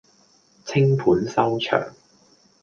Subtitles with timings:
[0.65, 1.93] 淸盤收場